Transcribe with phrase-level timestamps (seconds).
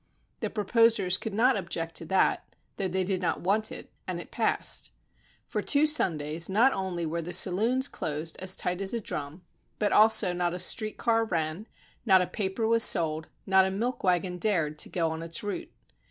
[0.39, 4.31] The proposers could not object to that, though they did not want it, and it
[4.31, 4.89] passed.
[5.45, 9.43] For two Sundays not only were the saloons closed as tight as a drum,
[9.77, 11.67] but also not a street car ran,
[12.03, 15.71] not a paper was sold, not, a milk wagon dared go on its route.